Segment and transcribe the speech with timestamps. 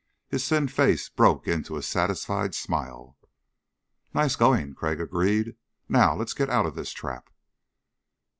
[0.29, 3.19] His thin face broke into a satisfied smile.
[4.15, 5.57] "Nice going," Crag agreed.
[5.87, 7.29] "Now let's get out of this trap."